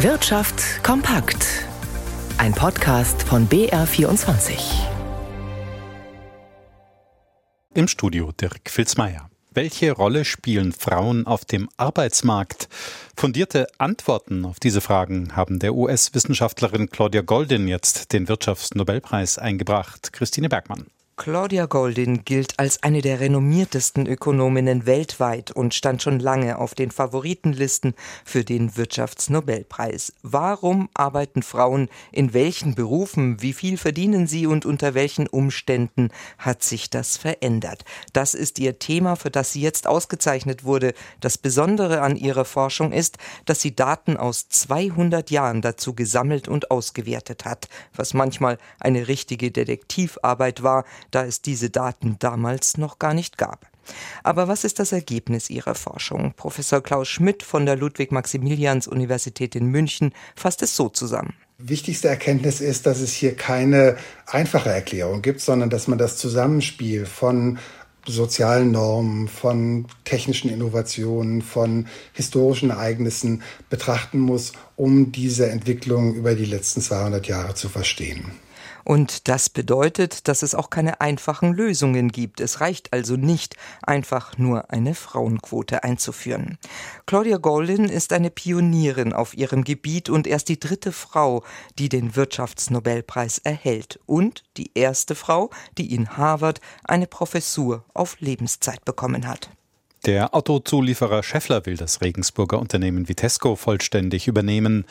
[0.00, 1.64] Wirtschaft kompakt.
[2.36, 4.58] Ein Podcast von BR24.
[7.72, 9.30] Im Studio Dirk Filzmeier.
[9.54, 12.68] Welche Rolle spielen Frauen auf dem Arbeitsmarkt?
[13.16, 20.12] Fundierte Antworten auf diese Fragen haben der US-Wissenschaftlerin Claudia Goldin jetzt den Wirtschaftsnobelpreis eingebracht.
[20.12, 20.88] Christine Bergmann.
[21.18, 26.90] Claudia Goldin gilt als eine der renommiertesten Ökonominnen weltweit und stand schon lange auf den
[26.90, 30.12] Favoritenlisten für den Wirtschaftsnobelpreis.
[30.22, 36.62] Warum arbeiten Frauen in welchen Berufen, wie viel verdienen sie und unter welchen Umständen hat
[36.62, 37.86] sich das verändert?
[38.12, 40.92] Das ist ihr Thema, für das sie jetzt ausgezeichnet wurde.
[41.22, 46.70] Das Besondere an ihrer Forschung ist, dass sie Daten aus 200 Jahren dazu gesammelt und
[46.70, 50.84] ausgewertet hat, was manchmal eine richtige Detektivarbeit war,
[51.16, 53.66] da es diese Daten damals noch gar nicht gab.
[54.22, 56.34] Aber was ist das Ergebnis Ihrer Forschung?
[56.36, 61.32] Professor Klaus Schmidt von der Ludwig-Maximilians-Universität in München fasst es so zusammen.
[61.56, 67.06] Wichtigste Erkenntnis ist, dass es hier keine einfache Erklärung gibt, sondern dass man das Zusammenspiel
[67.06, 67.58] von
[68.04, 76.44] sozialen Normen, von technischen Innovationen, von historischen Ereignissen betrachten muss, um diese Entwicklung über die
[76.44, 78.32] letzten 200 Jahre zu verstehen.
[78.86, 82.40] Und das bedeutet, dass es auch keine einfachen Lösungen gibt.
[82.40, 86.56] Es reicht also nicht, einfach nur eine Frauenquote einzuführen.
[87.04, 91.42] Claudia Goldin ist eine Pionierin auf ihrem Gebiet und erst die dritte Frau,
[91.80, 98.84] die den Wirtschaftsnobelpreis erhält und die erste Frau, die in Harvard eine Professur auf Lebenszeit
[98.84, 99.50] bekommen hat.
[100.06, 104.84] Der Autozulieferer Scheffler will das Regensburger Unternehmen Vitesco vollständig übernehmen.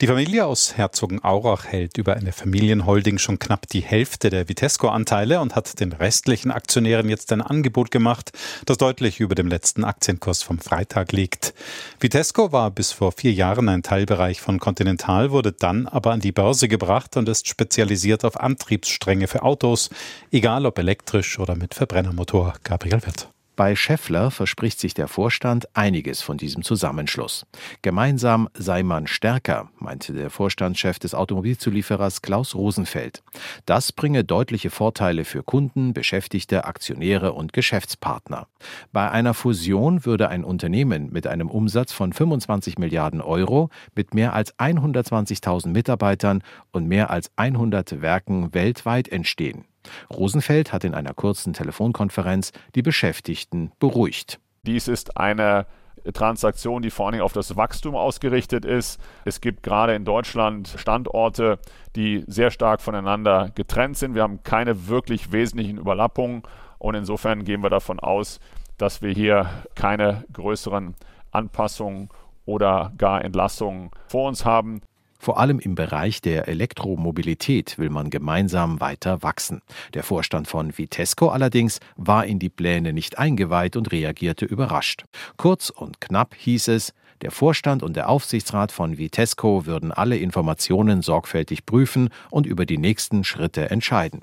[0.00, 5.54] Die Familie aus Herzogenaurach hält über eine Familienholding schon knapp die Hälfte der Vitesco-Anteile und
[5.54, 8.32] hat den restlichen Aktionären jetzt ein Angebot gemacht,
[8.64, 11.54] das deutlich über dem letzten Aktienkurs vom Freitag liegt.
[12.00, 16.32] Vitesco war bis vor vier Jahren ein Teilbereich von Continental, wurde dann aber an die
[16.32, 19.90] Börse gebracht und ist spezialisiert auf Antriebsstränge für Autos,
[20.32, 22.54] egal ob elektrisch oder mit Verbrennermotor.
[22.64, 23.28] Gabriel Wirth.
[23.56, 27.46] Bei Scheffler verspricht sich der Vorstand einiges von diesem Zusammenschluss.
[27.80, 33.22] Gemeinsam sei man stärker, meinte der Vorstandschef des Automobilzulieferers Klaus Rosenfeld.
[33.64, 38.46] Das bringe deutliche Vorteile für Kunden, Beschäftigte, Aktionäre und Geschäftspartner.
[38.92, 44.34] Bei einer Fusion würde ein Unternehmen mit einem Umsatz von 25 Milliarden Euro mit mehr
[44.34, 46.42] als 120.000 Mitarbeitern
[46.72, 49.64] und mehr als 100 Werken weltweit entstehen.
[50.12, 54.38] Rosenfeld hat in einer kurzen Telefonkonferenz die Beschäftigten beruhigt.
[54.66, 55.66] Dies ist eine
[56.12, 59.00] Transaktion, die vor allem auf das Wachstum ausgerichtet ist.
[59.24, 61.58] Es gibt gerade in Deutschland Standorte,
[61.96, 64.14] die sehr stark voneinander getrennt sind.
[64.14, 66.42] Wir haben keine wirklich wesentlichen Überlappungen
[66.78, 68.40] und insofern gehen wir davon aus,
[68.78, 70.94] dass wir hier keine größeren
[71.30, 72.08] Anpassungen
[72.44, 74.80] oder gar Entlassungen vor uns haben.
[75.18, 79.62] Vor allem im Bereich der Elektromobilität will man gemeinsam weiter wachsen.
[79.94, 85.04] Der Vorstand von Vitesco allerdings war in die Pläne nicht eingeweiht und reagierte überrascht.
[85.36, 91.00] Kurz und knapp hieß es, der Vorstand und der Aufsichtsrat von Vitesco würden alle Informationen
[91.00, 94.20] sorgfältig prüfen und über die nächsten Schritte entscheiden.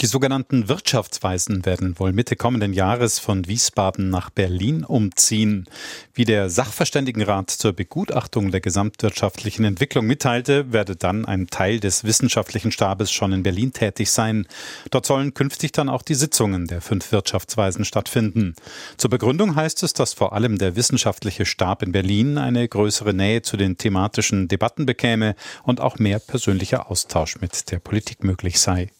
[0.00, 5.66] Die sogenannten Wirtschaftsweisen werden wohl Mitte kommenden Jahres von Wiesbaden nach Berlin umziehen.
[6.12, 12.72] Wie der Sachverständigenrat zur Begutachtung der gesamtwirtschaftlichen Entwicklung mitteilte, werde dann ein Teil des wissenschaftlichen
[12.72, 14.48] Stabes schon in Berlin tätig sein.
[14.90, 18.56] Dort sollen künftig dann auch die Sitzungen der fünf Wirtschaftsweisen stattfinden.
[18.96, 23.42] Zur Begründung heißt es, dass vor allem der wissenschaftliche Stab in Berlin eine größere Nähe
[23.42, 28.90] zu den thematischen Debatten bekäme und auch mehr persönlicher Austausch mit der Politik möglich sei.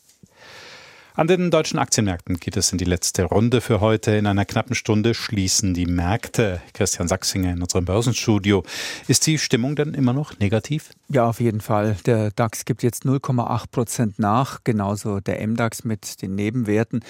[1.17, 4.17] An den deutschen Aktienmärkten geht es in die letzte Runde für heute.
[4.17, 6.61] In einer knappen Stunde schließen die Märkte.
[6.73, 8.65] Christian Sachsinger in unserem Börsenstudio.
[9.07, 10.91] Ist die Stimmung denn immer noch negativ?
[11.09, 11.97] Ja, auf jeden Fall.
[12.05, 17.05] Der DAX gibt jetzt 0,8 Prozent nach, genauso der MDAX mit den Nebenwerten.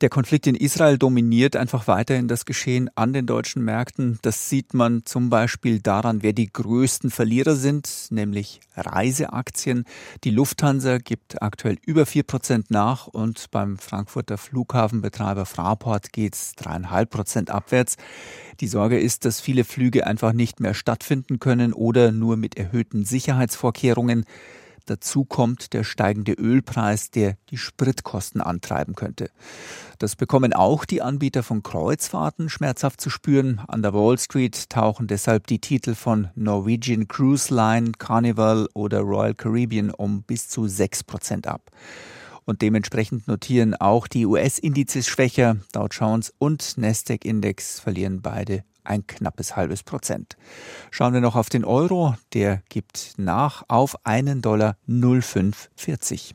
[0.00, 4.18] Der Konflikt in Israel dominiert einfach weiterhin das Geschehen an den deutschen Märkten.
[4.22, 9.84] Das sieht man zum Beispiel daran, wer die größten Verlierer sind, nämlich Reiseaktien.
[10.24, 16.54] Die Lufthansa gibt aktuell über 4 Prozent nach und beim Frankfurter Flughafenbetreiber Fraport geht es
[16.56, 17.96] 3,5 Prozent abwärts.
[18.60, 23.04] Die Sorge ist, dass viele Flüge einfach nicht mehr stattfinden können oder nur mit erhöhten
[23.04, 24.24] Sicherheitsvorkehrungen.
[24.86, 29.30] Dazu kommt der steigende Ölpreis, der die Spritkosten antreiben könnte.
[29.98, 33.60] Das bekommen auch die Anbieter von Kreuzfahrten schmerzhaft zu spüren.
[33.68, 39.34] An der Wall Street tauchen deshalb die Titel von Norwegian Cruise Line, Carnival oder Royal
[39.34, 41.70] Caribbean um bis zu 6 Prozent ab
[42.50, 45.58] und dementsprechend notieren auch die US-Indizes schwächer.
[45.72, 50.36] Dow Jones und Nasdaq-Index verlieren beide ein knappes halbes Prozent.
[50.90, 56.34] Schauen wir noch auf den Euro, der gibt nach auf einen Dollar 0,540.